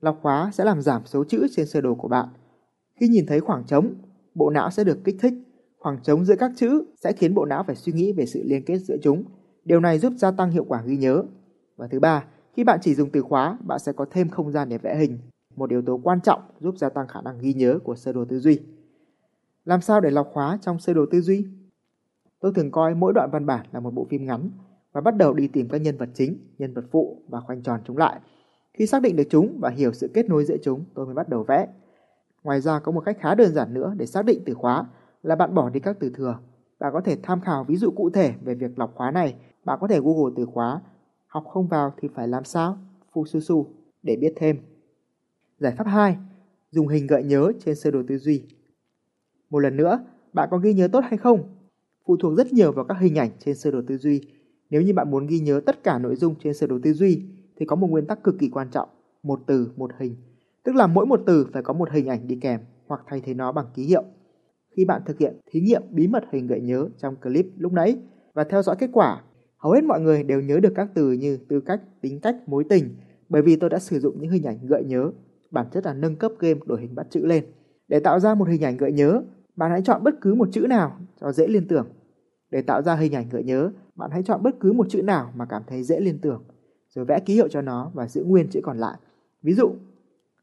lọc 0.00 0.18
khóa 0.22 0.50
sẽ 0.54 0.64
làm 0.64 0.82
giảm 0.82 1.02
số 1.04 1.24
chữ 1.24 1.46
trên 1.50 1.66
sơ 1.66 1.80
đồ 1.80 1.94
của 1.94 2.08
bạn. 2.08 2.28
Khi 3.00 3.08
nhìn 3.08 3.26
thấy 3.26 3.40
khoảng 3.40 3.64
trống, 3.66 3.94
bộ 4.34 4.50
não 4.50 4.70
sẽ 4.70 4.84
được 4.84 4.98
kích 5.04 5.16
thích. 5.20 5.34
Khoảng 5.78 6.02
trống 6.02 6.24
giữa 6.24 6.36
các 6.36 6.52
chữ 6.56 6.84
sẽ 6.96 7.12
khiến 7.12 7.34
bộ 7.34 7.44
não 7.44 7.64
phải 7.66 7.76
suy 7.76 7.92
nghĩ 7.92 8.12
về 8.12 8.26
sự 8.26 8.42
liên 8.44 8.64
kết 8.64 8.78
giữa 8.78 8.96
chúng. 9.02 9.24
Điều 9.64 9.80
này 9.80 9.98
giúp 9.98 10.12
gia 10.16 10.30
tăng 10.30 10.50
hiệu 10.50 10.64
quả 10.68 10.82
ghi 10.86 10.96
nhớ. 10.96 11.22
Và 11.76 11.86
thứ 11.86 12.00
ba, 12.00 12.24
khi 12.52 12.64
bạn 12.64 12.78
chỉ 12.82 12.94
dùng 12.94 13.10
từ 13.10 13.22
khóa, 13.22 13.58
bạn 13.66 13.78
sẽ 13.78 13.92
có 13.92 14.06
thêm 14.10 14.28
không 14.28 14.50
gian 14.52 14.68
để 14.68 14.78
vẽ 14.78 14.96
hình, 14.96 15.18
một 15.56 15.70
yếu 15.70 15.82
tố 15.82 16.00
quan 16.02 16.20
trọng 16.20 16.40
giúp 16.60 16.78
gia 16.78 16.88
tăng 16.88 17.08
khả 17.08 17.20
năng 17.22 17.38
ghi 17.38 17.54
nhớ 17.54 17.78
của 17.84 17.96
sơ 17.96 18.12
đồ 18.12 18.24
tư 18.24 18.38
duy. 18.38 18.60
Làm 19.64 19.80
sao 19.80 20.00
để 20.00 20.10
lọc 20.10 20.30
khóa 20.32 20.58
trong 20.62 20.78
sơ 20.78 20.94
đồ 20.94 21.06
tư 21.10 21.20
duy? 21.20 21.46
Tôi 22.40 22.52
thường 22.54 22.70
coi 22.70 22.94
mỗi 22.94 23.12
đoạn 23.12 23.30
văn 23.32 23.46
bản 23.46 23.66
là 23.72 23.80
một 23.80 23.94
bộ 23.94 24.06
phim 24.10 24.26
ngắn 24.26 24.50
và 24.92 25.00
bắt 25.00 25.16
đầu 25.16 25.34
đi 25.34 25.48
tìm 25.48 25.68
các 25.68 25.80
nhân 25.80 25.96
vật 25.96 26.08
chính, 26.14 26.36
nhân 26.58 26.74
vật 26.74 26.84
phụ 26.90 27.22
và 27.28 27.40
khoanh 27.40 27.62
tròn 27.62 27.80
chúng 27.84 27.96
lại. 27.96 28.20
Khi 28.72 28.86
xác 28.86 29.02
định 29.02 29.16
được 29.16 29.26
chúng 29.30 29.58
và 29.60 29.70
hiểu 29.70 29.92
sự 29.92 30.10
kết 30.14 30.28
nối 30.28 30.44
giữa 30.44 30.56
chúng, 30.62 30.84
tôi 30.94 31.06
mới 31.06 31.14
bắt 31.14 31.28
đầu 31.28 31.42
vẽ. 31.42 31.66
Ngoài 32.42 32.60
ra 32.60 32.78
có 32.78 32.92
một 32.92 33.00
cách 33.00 33.16
khá 33.20 33.34
đơn 33.34 33.52
giản 33.52 33.74
nữa 33.74 33.94
để 33.96 34.06
xác 34.06 34.24
định 34.24 34.42
từ 34.46 34.54
khóa 34.54 34.86
là 35.22 35.36
bạn 35.36 35.54
bỏ 35.54 35.70
đi 35.70 35.80
các 35.80 35.96
từ 36.00 36.10
thừa. 36.14 36.38
Bạn 36.78 36.92
có 36.92 37.00
thể 37.00 37.16
tham 37.22 37.40
khảo 37.40 37.64
ví 37.64 37.76
dụ 37.76 37.90
cụ 37.90 38.10
thể 38.10 38.34
về 38.42 38.54
việc 38.54 38.78
lọc 38.78 38.94
khóa 38.94 39.10
này. 39.10 39.34
Bạn 39.64 39.78
có 39.80 39.88
thể 39.88 40.00
Google 40.00 40.34
từ 40.36 40.46
khóa 40.46 40.80
học 41.26 41.44
không 41.46 41.68
vào 41.68 41.94
thì 41.96 42.08
phải 42.14 42.28
làm 42.28 42.44
sao? 42.44 42.78
Fususu 43.12 43.64
để 44.02 44.16
biết 44.16 44.32
thêm. 44.36 44.58
Giải 45.58 45.74
pháp 45.76 45.86
2. 45.86 46.16
Dùng 46.70 46.88
hình 46.88 47.06
gợi 47.06 47.24
nhớ 47.24 47.52
trên 47.64 47.74
sơ 47.74 47.90
đồ 47.90 48.02
tư 48.08 48.18
duy. 48.18 48.42
Một 49.50 49.58
lần 49.58 49.76
nữa, 49.76 50.04
bạn 50.32 50.48
có 50.50 50.58
ghi 50.58 50.74
nhớ 50.74 50.88
tốt 50.92 51.00
hay 51.04 51.18
không? 51.18 51.59
Phụ 52.10 52.16
thuộc 52.16 52.36
rất 52.36 52.52
nhiều 52.52 52.72
vào 52.72 52.84
các 52.84 52.96
hình 53.00 53.18
ảnh 53.18 53.30
trên 53.38 53.54
sơ 53.54 53.70
đồ 53.70 53.80
tư 53.86 53.96
duy. 53.96 54.20
Nếu 54.70 54.82
như 54.82 54.94
bạn 54.94 55.10
muốn 55.10 55.26
ghi 55.26 55.38
nhớ 55.38 55.60
tất 55.66 55.84
cả 55.84 55.98
nội 55.98 56.16
dung 56.16 56.34
trên 56.42 56.54
sơ 56.54 56.66
đồ 56.66 56.78
tư 56.82 56.92
duy 56.92 57.22
thì 57.56 57.66
có 57.66 57.76
một 57.76 57.86
nguyên 57.90 58.06
tắc 58.06 58.24
cực 58.24 58.38
kỳ 58.38 58.48
quan 58.48 58.68
trọng, 58.70 58.88
một 59.22 59.40
từ, 59.46 59.70
một 59.76 59.90
hình. 59.98 60.16
Tức 60.64 60.74
là 60.74 60.86
mỗi 60.86 61.06
một 61.06 61.20
từ 61.26 61.46
phải 61.52 61.62
có 61.62 61.72
một 61.72 61.90
hình 61.90 62.06
ảnh 62.06 62.26
đi 62.26 62.38
kèm 62.40 62.60
hoặc 62.86 63.00
thay 63.06 63.20
thế 63.20 63.34
nó 63.34 63.52
bằng 63.52 63.66
ký 63.74 63.82
hiệu. 63.82 64.04
Khi 64.76 64.84
bạn 64.84 65.02
thực 65.06 65.18
hiện 65.18 65.36
thí 65.50 65.60
nghiệm 65.60 65.82
bí 65.90 66.06
mật 66.06 66.24
hình 66.32 66.46
gợi 66.46 66.60
nhớ 66.60 66.88
trong 66.98 67.16
clip 67.16 67.46
lúc 67.58 67.72
nãy 67.72 67.96
và 68.34 68.44
theo 68.44 68.62
dõi 68.62 68.76
kết 68.78 68.90
quả, 68.92 69.22
hầu 69.56 69.72
hết 69.72 69.84
mọi 69.84 70.00
người 70.00 70.22
đều 70.22 70.40
nhớ 70.40 70.60
được 70.60 70.72
các 70.74 70.88
từ 70.94 71.12
như 71.12 71.38
tư 71.48 71.60
cách, 71.60 71.80
tính 72.00 72.20
cách, 72.20 72.36
mối 72.46 72.64
tình 72.68 72.94
bởi 73.28 73.42
vì 73.42 73.56
tôi 73.56 73.70
đã 73.70 73.78
sử 73.78 74.00
dụng 74.00 74.20
những 74.20 74.30
hình 74.30 74.42
ảnh 74.42 74.58
gợi 74.66 74.84
nhớ, 74.84 75.10
bản 75.50 75.66
chất 75.72 75.86
là 75.86 75.94
nâng 75.94 76.16
cấp 76.16 76.32
game 76.38 76.60
đổi 76.66 76.80
hình 76.80 76.94
bắt 76.94 77.06
chữ 77.10 77.26
lên. 77.26 77.44
Để 77.88 78.00
tạo 78.00 78.20
ra 78.20 78.34
một 78.34 78.48
hình 78.48 78.64
ảnh 78.64 78.76
gợi 78.76 78.92
nhớ, 78.92 79.22
bạn 79.56 79.70
hãy 79.70 79.82
chọn 79.82 80.04
bất 80.04 80.14
cứ 80.20 80.34
một 80.34 80.48
chữ 80.52 80.60
nào 80.60 80.96
cho 81.20 81.32
dễ 81.32 81.46
liên 81.46 81.68
tưởng. 81.68 81.86
Để 82.50 82.62
tạo 82.62 82.82
ra 82.82 82.94
hình 82.94 83.14
ảnh 83.14 83.28
gợi 83.28 83.44
nhớ, 83.44 83.70
bạn 83.94 84.10
hãy 84.10 84.22
chọn 84.22 84.42
bất 84.42 84.60
cứ 84.60 84.72
một 84.72 84.86
chữ 84.90 85.02
nào 85.02 85.32
mà 85.36 85.46
cảm 85.46 85.62
thấy 85.66 85.82
dễ 85.82 86.00
liên 86.00 86.18
tưởng, 86.18 86.44
rồi 86.88 87.04
vẽ 87.04 87.20
ký 87.20 87.34
hiệu 87.34 87.48
cho 87.48 87.62
nó 87.62 87.90
và 87.94 88.08
giữ 88.08 88.24
nguyên 88.24 88.50
chữ 88.50 88.60
còn 88.62 88.78
lại. 88.78 88.98
Ví 89.42 89.52
dụ, 89.52 89.74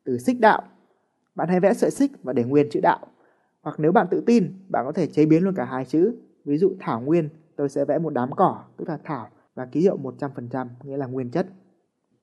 từ 0.04 0.18
xích 0.18 0.40
đạo, 0.40 0.62
bạn 1.36 1.48
hãy 1.50 1.60
vẽ 1.60 1.74
sợi 1.74 1.92
xích 1.92 2.12
và 2.24 2.34
để 2.34 2.44
nguyên 2.44 2.68
chữ 2.72 2.80
đạo. 2.84 3.00
Hoặc 3.62 3.80
nếu 3.80 3.92
bạn 3.92 4.08
tự 4.12 4.24
tin, 4.26 4.54
bạn 4.70 4.86
có 4.86 4.92
thể 4.92 5.08
chế 5.08 5.26
biến 5.26 5.44
luôn 5.44 5.56
cả 5.56 5.66
hai 5.66 5.86
chữ. 5.86 6.16
Ví 6.46 6.58
dụ 6.58 6.72
thảo 6.80 7.02
nguyên, 7.02 7.30
tôi 7.56 7.70
sẽ 7.70 7.86
vẽ 7.86 8.00
một 8.00 8.14
đám 8.14 8.32
cỏ, 8.36 8.64
tức 8.78 8.90
là 8.90 8.98
thảo, 9.04 9.28
và 9.56 9.66
ký 9.66 9.82
hiệu 9.82 9.98
100%, 9.98 10.68
nghĩa 10.84 10.98
là 10.98 11.06
nguyên 11.06 11.32
chất. 11.32 11.48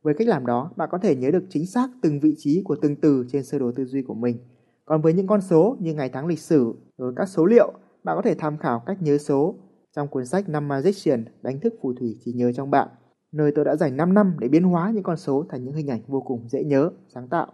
Với 0.03 0.15
cách 0.15 0.29
làm 0.29 0.47
đó, 0.47 0.71
bạn 0.77 0.89
có 0.93 0.99
thể 0.99 1.17
nhớ 1.17 1.31
được 1.31 1.45
chính 1.49 1.67
xác 1.67 1.89
từng 2.03 2.21
vị 2.21 2.35
trí 2.39 2.63
của 2.65 2.77
từng 2.83 2.97
từ 2.97 3.25
trên 3.29 3.45
sơ 3.45 3.59
đồ 3.59 3.73
tư 3.73 3.85
duy 3.85 4.03
của 4.03 4.15
mình. 4.15 4.39
Còn 4.85 5.03
với 5.03 5.13
những 5.13 5.27
con 5.27 5.41
số 5.41 5.77
như 5.81 5.95
ngày 5.95 6.09
tháng 6.09 6.27
lịch 6.27 6.39
sử, 6.39 6.75
rồi 6.99 7.13
các 7.17 7.29
số 7.29 7.47
liệu, 7.47 7.73
bạn 8.05 8.17
có 8.17 8.23
thể 8.23 8.35
tham 8.35 8.59
khảo 8.59 8.83
cách 8.87 9.03
nhớ 9.03 9.19
số 9.19 9.55
trong 9.97 10.09
cuốn 10.09 10.27
sách 10.27 10.49
Năm 10.49 10.69
Magician 10.69 11.25
đánh 11.43 11.61
thức 11.61 11.75
phù 11.83 11.93
thủy 11.93 12.17
trí 12.25 12.33
nhớ 12.33 12.53
trong 12.53 12.71
bạn, 12.71 12.89
nơi 13.33 13.53
tôi 13.55 13.65
đã 13.65 13.77
dành 13.77 13.97
5 13.97 14.15
năm 14.15 14.37
để 14.39 14.49
biến 14.49 14.63
hóa 14.63 14.91
những 14.95 15.03
con 15.03 15.17
số 15.17 15.45
thành 15.49 15.65
những 15.65 15.75
hình 15.75 15.91
ảnh 15.91 16.01
vô 16.07 16.21
cùng 16.21 16.49
dễ 16.49 16.65
nhớ, 16.65 16.91
sáng 17.09 17.29
tạo. 17.29 17.47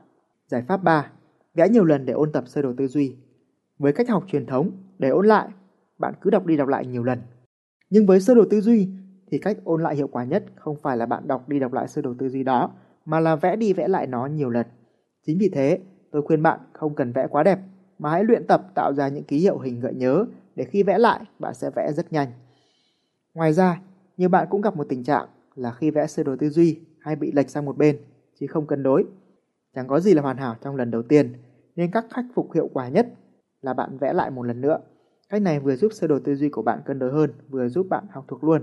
Giải 0.47 0.63
pháp 0.69 0.83
3. 0.83 1.11
Vẽ 1.55 1.69
nhiều 1.69 1.85
lần 1.85 2.07
để 2.07 2.13
ôn 2.13 2.33
tập 2.33 2.45
sơ 2.47 2.63
đồ 2.63 2.73
tư 2.77 2.87
duy. 2.87 3.17
Với 3.79 3.93
cách 3.93 4.09
học 4.09 4.25
truyền 4.27 4.47
thống, 4.47 4.71
để 4.99 5.09
ôn 5.09 5.27
lại, 5.27 5.49
bạn 5.99 6.15
cứ 6.21 6.31
đọc 6.31 6.47
đi 6.47 6.57
đọc 6.57 6.69
lại 6.69 6.87
nhiều 6.87 7.03
lần. 7.03 7.19
Nhưng 7.91 8.07
với 8.07 8.21
sơ 8.21 8.35
đồ 8.35 8.45
tư 8.51 8.61
duy 8.61 8.89
thì 9.31 9.39
cách 9.39 9.57
ôn 9.65 9.83
lại 9.83 9.97
hiệu 9.97 10.09
quả 10.09 10.25
nhất 10.25 10.45
không 10.57 10.77
phải 10.83 10.97
là 10.97 11.07
bạn 11.07 11.29
đọc 11.29 11.49
đi 11.49 11.59
đọc 11.59 11.73
lại 11.73 11.89
sơ 11.89 12.03
đồ 12.03 12.15
tư 12.19 12.29
duy 12.29 12.43
đó, 12.43 12.71
mà 13.05 13.21
là 13.21 13.37
vẽ 13.37 13.57
đi 13.57 13.73
vẽ 13.73 13.89
lại 13.89 14.07
nó 14.07 14.27
nhiều 14.27 14.51
lần. 14.51 14.67
Chính 15.27 15.39
vì 15.39 15.49
thế, 15.49 15.79
tôi 16.11 16.23
khuyên 16.23 16.43
bạn 16.43 16.61
không 16.73 16.95
cần 16.95 17.13
vẽ 17.13 17.27
quá 17.31 17.43
đẹp, 17.43 17.59
mà 17.99 18.11
hãy 18.11 18.25
luyện 18.25 18.47
tập 18.47 18.63
tạo 18.75 18.93
ra 18.93 19.09
những 19.09 19.25
ký 19.25 19.39
hiệu 19.39 19.59
hình 19.59 19.81
gợi 19.81 19.95
nhớ 19.95 20.27
để 20.57 20.65
khi 20.65 20.83
vẽ 20.83 20.99
lại 20.99 21.21
bạn 21.39 21.55
sẽ 21.55 21.71
vẽ 21.77 21.93
rất 21.93 22.13
nhanh. 22.13 22.29
Ngoài 23.35 23.53
ra, 23.53 23.81
nhiều 24.17 24.29
bạn 24.29 24.47
cũng 24.51 24.61
gặp 24.61 24.77
một 24.77 24.87
tình 24.89 25.05
trạng 25.05 25.29
là 25.55 25.73
khi 25.73 25.91
vẽ 25.91 26.07
sơ 26.07 26.23
đồ 26.23 26.37
tư 26.37 26.51
duy 26.51 26.81
hay 27.01 27.17
bị 27.17 27.33
lệch 27.33 27.51
sang 27.51 27.65
một 27.65 27.79
bên, 27.79 27.99
chứ 28.41 28.47
không 28.47 28.67
cân 28.67 28.83
đối. 28.83 29.05
Chẳng 29.75 29.89
có 29.89 30.01
gì 30.01 30.15
là 30.15 30.23
hoàn 30.23 30.37
hảo 30.37 30.55
trong 30.61 30.77
lần 30.77 30.91
đầu 30.91 31.03
tiên, 31.03 31.33
nên 31.77 31.91
cách 31.91 32.07
khắc 32.11 32.25
phục 32.35 32.53
hiệu 32.55 32.69
quả 32.73 32.89
nhất 32.89 33.09
là 33.63 33.75
bạn 33.75 33.99
vẽ 33.99 34.13
lại 34.13 34.31
một 34.31 34.43
lần 34.43 34.61
nữa. 34.61 34.79
Cách 35.29 35.43
này 35.43 35.61
vừa 35.61 35.77
giúp 35.77 35.93
sơ 35.93 36.07
đồ 36.07 36.19
tư 36.25 36.35
duy 36.35 36.49
của 36.49 36.63
bạn 36.63 36.81
cân 36.85 36.99
đối 36.99 37.13
hơn, 37.13 37.33
vừa 37.49 37.69
giúp 37.69 37.87
bạn 37.91 38.05
học 38.11 38.25
thuộc 38.29 38.45
luôn. 38.45 38.63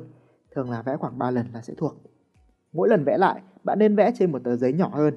Thường 0.56 0.70
là 0.70 0.82
vẽ 0.82 0.98
khoảng 0.98 1.17
3 1.17 1.32
lần 1.32 1.48
là 1.53 1.62
sẽ 1.62 1.74
thuộc. 1.77 1.96
Mỗi 2.74 2.89
lần 2.89 3.03
vẽ 3.03 3.17
lại, 3.17 3.41
bạn 3.63 3.79
nên 3.79 3.96
vẽ 3.96 4.12
trên 4.15 4.32
một 4.32 4.44
tờ 4.44 4.56
giấy 4.56 4.74
nhỏ 4.74 4.91
hơn. 4.94 5.13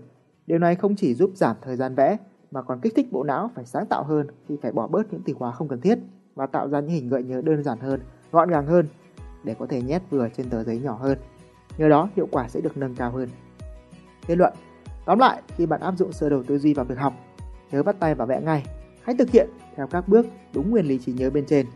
Điều 0.46 0.58
này 0.58 0.74
không 0.74 0.96
chỉ 0.96 1.14
giúp 1.14 1.30
giảm 1.34 1.56
thời 1.62 1.76
gian 1.76 1.94
vẽ, 1.94 2.16
mà 2.50 2.62
còn 2.62 2.80
kích 2.80 2.92
thích 2.96 3.12
bộ 3.12 3.22
não 3.22 3.50
phải 3.54 3.64
sáng 3.64 3.86
tạo 3.86 4.04
hơn 4.04 4.26
khi 4.48 4.56
phải 4.62 4.72
bỏ 4.72 4.86
bớt 4.86 5.12
những 5.12 5.22
từ 5.26 5.32
khóa 5.32 5.52
không 5.52 5.68
cần 5.68 5.80
thiết 5.80 5.98
và 6.34 6.46
tạo 6.46 6.68
ra 6.68 6.80
những 6.80 6.90
hình 6.90 7.08
gợi 7.08 7.22
nhớ 7.22 7.42
đơn 7.44 7.62
giản 7.62 7.78
hơn, 7.78 8.00
gọn 8.32 8.50
gàng 8.50 8.66
hơn 8.66 8.86
để 9.44 9.54
có 9.58 9.66
thể 9.66 9.82
nhét 9.82 10.02
vừa 10.10 10.28
trên 10.36 10.50
tờ 10.50 10.64
giấy 10.64 10.78
nhỏ 10.78 10.98
hơn. 11.00 11.18
Nhờ 11.78 11.88
đó 11.88 12.08
hiệu 12.16 12.28
quả 12.30 12.48
sẽ 12.48 12.60
được 12.60 12.76
nâng 12.76 12.94
cao 12.94 13.10
hơn. 13.10 13.28
Kết 14.26 14.36
luận 14.36 14.52
Tóm 15.04 15.18
lại, 15.18 15.42
khi 15.56 15.66
bạn 15.66 15.80
áp 15.80 15.94
dụng 15.96 16.12
sơ 16.12 16.28
đồ 16.28 16.42
tư 16.42 16.58
duy 16.58 16.74
vào 16.74 16.84
việc 16.84 16.98
học, 16.98 17.14
nhớ 17.72 17.82
bắt 17.82 17.96
tay 18.00 18.14
vào 18.14 18.26
vẽ 18.26 18.40
ngay. 18.40 18.66
Hãy 19.02 19.16
thực 19.18 19.30
hiện 19.30 19.48
theo 19.76 19.86
các 19.86 20.08
bước 20.08 20.26
đúng 20.54 20.70
nguyên 20.70 20.86
lý 20.86 20.98
trí 20.98 21.12
nhớ 21.12 21.30
bên 21.30 21.46
trên. 21.46 21.66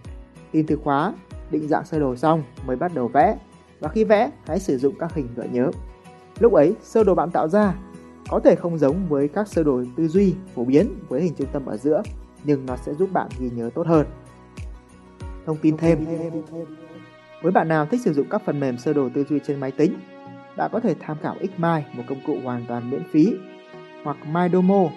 Tìm 0.52 0.66
từ 0.66 0.76
khóa, 0.76 1.14
định 1.50 1.68
dạng 1.68 1.84
sơ 1.84 1.98
đồ 1.98 2.16
xong 2.16 2.42
mới 2.66 2.76
bắt 2.76 2.92
đầu 2.94 3.08
vẽ. 3.08 3.38
và 3.80 3.88
khi 3.88 4.04
vẽ 4.04 4.30
hãy 4.46 4.60
sử 4.60 4.78
dụng 4.78 4.94
các 4.98 5.14
hình 5.14 5.28
gợi 5.36 5.48
nhớ. 5.48 5.70
Lúc 6.38 6.52
ấy, 6.52 6.74
sơ 6.82 7.04
đồ 7.04 7.14
bạn 7.14 7.30
tạo 7.30 7.48
ra 7.48 7.74
có 8.30 8.40
thể 8.40 8.54
không 8.54 8.78
giống 8.78 9.08
với 9.08 9.28
các 9.28 9.48
sơ 9.48 9.62
đồ 9.62 9.82
tư 9.96 10.08
duy 10.08 10.34
phổ 10.54 10.64
biến 10.64 10.88
với 11.08 11.22
hình 11.22 11.34
trung 11.34 11.48
tâm 11.52 11.66
ở 11.66 11.76
giữa, 11.76 12.02
nhưng 12.44 12.66
nó 12.66 12.76
sẽ 12.76 12.94
giúp 12.94 13.12
bạn 13.12 13.28
ghi 13.38 13.50
nhớ 13.50 13.70
tốt 13.74 13.86
hơn. 13.86 14.06
Thông 15.46 15.56
tin 15.56 15.76
thêm 15.76 16.06
Với 17.42 17.52
bạn 17.52 17.68
nào 17.68 17.86
thích 17.86 18.00
sử 18.00 18.12
dụng 18.12 18.26
các 18.30 18.42
phần 18.44 18.60
mềm 18.60 18.78
sơ 18.78 18.92
đồ 18.92 19.08
tư 19.14 19.24
duy 19.24 19.38
trên 19.46 19.60
máy 19.60 19.70
tính, 19.70 19.94
bạn 20.56 20.70
có 20.72 20.80
thể 20.80 20.94
tham 21.00 21.16
khảo 21.22 21.36
Xmind, 21.38 21.86
một 21.92 22.02
công 22.08 22.20
cụ 22.26 22.38
hoàn 22.44 22.64
toàn 22.68 22.90
miễn 22.90 23.02
phí, 23.12 23.34
hoặc 24.04 24.16
MyDomo. 24.26 24.88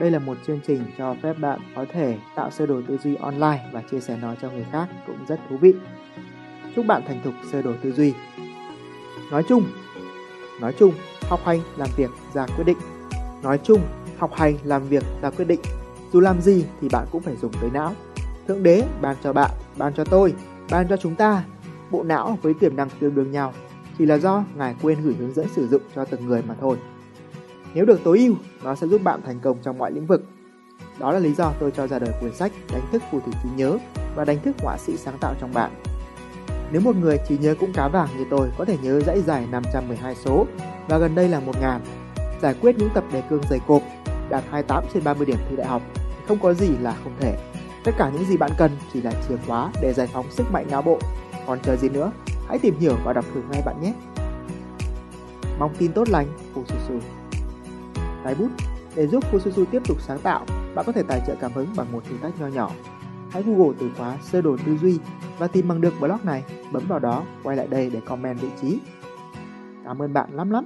Đây 0.00 0.10
là 0.10 0.18
một 0.18 0.36
chương 0.46 0.60
trình 0.66 0.82
cho 0.98 1.14
phép 1.22 1.34
bạn 1.40 1.60
có 1.76 1.84
thể 1.92 2.16
tạo 2.36 2.50
sơ 2.50 2.66
đồ 2.66 2.80
tư 2.88 2.98
duy 2.98 3.14
online 3.14 3.68
và 3.72 3.82
chia 3.90 4.00
sẻ 4.00 4.18
nó 4.22 4.34
cho 4.42 4.50
người 4.50 4.66
khác 4.72 4.88
cũng 5.06 5.16
rất 5.28 5.40
thú 5.48 5.56
vị. 5.56 5.74
Chúc 6.76 6.86
bạn 6.86 7.02
thành 7.06 7.20
thục 7.24 7.34
sơ 7.52 7.62
đồ 7.62 7.72
tư 7.82 7.92
duy. 7.92 8.14
Nói 9.30 9.42
chung, 9.48 9.64
nói 10.60 10.72
chung, 10.78 10.92
học 11.22 11.40
hành, 11.44 11.60
làm 11.76 11.88
việc, 11.96 12.10
ra 12.34 12.46
quyết 12.56 12.64
định. 12.64 12.78
Nói 13.42 13.58
chung, 13.62 13.80
học 14.18 14.34
hành, 14.34 14.54
làm 14.64 14.88
việc, 14.88 15.02
ra 15.22 15.30
quyết 15.30 15.44
định. 15.44 15.60
Dù 16.12 16.20
làm 16.20 16.40
gì 16.40 16.64
thì 16.80 16.88
bạn 16.92 17.06
cũng 17.12 17.22
phải 17.22 17.36
dùng 17.36 17.52
tới 17.60 17.70
não. 17.72 17.94
Thượng 18.48 18.62
đế 18.62 18.84
ban 19.00 19.16
cho 19.24 19.32
bạn, 19.32 19.50
ban 19.78 19.94
cho 19.94 20.04
tôi, 20.04 20.34
ban 20.70 20.88
cho 20.88 20.96
chúng 20.96 21.14
ta 21.14 21.44
bộ 21.90 22.02
não 22.02 22.38
với 22.42 22.54
tiềm 22.54 22.76
năng 22.76 22.88
tương 23.00 23.14
đương 23.14 23.30
nhau 23.30 23.52
chỉ 23.98 24.06
là 24.06 24.18
do 24.18 24.44
ngài 24.56 24.74
quên 24.82 24.98
gửi 25.02 25.14
hướng 25.14 25.34
dẫn 25.34 25.46
sử 25.56 25.68
dụng 25.68 25.82
cho 25.94 26.04
từng 26.04 26.26
người 26.26 26.42
mà 26.48 26.54
thôi. 26.60 26.76
Nếu 27.74 27.84
được 27.84 28.00
tối 28.04 28.18
ưu, 28.18 28.34
nó 28.64 28.74
sẽ 28.74 28.86
giúp 28.86 29.02
bạn 29.02 29.20
thành 29.22 29.40
công 29.40 29.58
trong 29.62 29.78
mọi 29.78 29.92
lĩnh 29.92 30.06
vực. 30.06 30.24
Đó 30.98 31.12
là 31.12 31.18
lý 31.18 31.34
do 31.34 31.52
tôi 31.60 31.70
cho 31.70 31.86
ra 31.86 31.98
đời 31.98 32.12
quyển 32.20 32.34
sách 32.34 32.52
Đánh 32.72 32.82
thức 32.92 33.02
phù 33.10 33.20
thủy 33.20 33.32
trí 33.42 33.48
nhớ 33.56 33.78
và 34.14 34.24
đánh 34.24 34.38
thức 34.44 34.56
họa 34.62 34.78
sĩ 34.78 34.96
sáng 34.96 35.18
tạo 35.20 35.34
trong 35.40 35.54
bạn. 35.54 35.70
Nếu 36.72 36.80
một 36.80 36.96
người 36.96 37.18
trí 37.28 37.38
nhớ 37.38 37.54
cũng 37.60 37.72
cá 37.72 37.88
vàng 37.88 38.08
như 38.18 38.24
tôi 38.30 38.50
có 38.58 38.64
thể 38.64 38.76
nhớ 38.82 39.00
dãy 39.00 39.22
dài 39.22 39.46
512 39.50 40.14
số 40.14 40.46
và 40.88 40.98
gần 40.98 41.14
đây 41.14 41.28
là 41.28 41.40
1000, 41.40 41.62
giải 42.42 42.54
quyết 42.60 42.78
những 42.78 42.90
tập 42.94 43.04
đề 43.12 43.22
cương 43.30 43.42
dày 43.50 43.60
cộp, 43.66 43.82
đạt 44.30 44.44
28 44.50 44.84
trên 44.94 45.04
30 45.04 45.26
điểm 45.26 45.38
thi 45.50 45.56
đại 45.56 45.66
học, 45.66 45.82
không 46.28 46.38
có 46.38 46.54
gì 46.54 46.68
là 46.80 46.96
không 47.04 47.12
thể. 47.20 47.38
Tất 47.84 47.92
cả 47.98 48.10
những 48.14 48.24
gì 48.24 48.36
bạn 48.36 48.50
cần 48.58 48.70
chỉ 48.92 49.02
là 49.02 49.12
chìa 49.28 49.36
khóa 49.46 49.70
để 49.82 49.92
giải 49.92 50.06
phóng 50.06 50.30
sức 50.30 50.52
mạnh 50.52 50.66
não 50.70 50.82
bộ. 50.82 50.98
Còn 51.46 51.58
chờ 51.62 51.76
gì 51.76 51.88
nữa, 51.88 52.12
hãy 52.48 52.58
tìm 52.58 52.78
hiểu 52.78 52.96
và 53.04 53.12
đọc 53.12 53.24
thử 53.34 53.42
ngay 53.50 53.62
bạn 53.66 53.80
nhé. 53.80 53.94
Mong 55.58 55.74
tin 55.78 55.92
tốt 55.92 56.08
lành, 56.08 56.26
Fususu. 56.54 57.00
Tái 58.24 58.34
bút 58.34 58.48
Để 58.94 59.06
giúp 59.06 59.24
Fususu 59.32 59.64
tiếp 59.64 59.82
tục 59.88 60.00
sáng 60.00 60.18
tạo, 60.18 60.44
bạn 60.74 60.84
có 60.86 60.92
thể 60.92 61.02
tài 61.02 61.20
trợ 61.26 61.34
cảm 61.40 61.52
hứng 61.52 61.66
bằng 61.76 61.92
một 61.92 62.02
thử 62.08 62.16
thách 62.22 62.40
nho 62.40 62.46
nhỏ. 62.46 62.70
Hãy 63.30 63.42
Google 63.42 63.76
từ 63.78 63.90
khóa 63.98 64.18
sơ 64.22 64.40
đồ 64.40 64.56
tư 64.66 64.76
duy 64.76 64.98
và 65.38 65.46
tìm 65.46 65.68
bằng 65.68 65.80
được 65.80 65.94
blog 66.00 66.18
này, 66.22 66.44
bấm 66.72 66.82
vào 66.88 66.98
đó, 66.98 67.22
quay 67.42 67.56
lại 67.56 67.66
đây 67.66 67.90
để 67.90 68.00
comment 68.00 68.40
vị 68.40 68.48
trí. 68.60 68.78
Cảm 69.84 70.02
ơn 70.02 70.12
bạn 70.12 70.28
lắm 70.32 70.50
lắm. 70.50 70.64